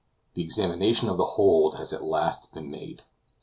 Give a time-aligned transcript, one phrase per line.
[0.33, 3.03] The examination of the hold has at last been made.